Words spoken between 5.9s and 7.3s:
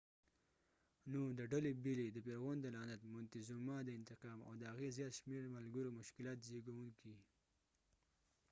مشکلات زیږونکي